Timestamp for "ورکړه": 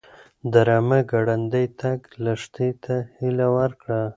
3.57-4.01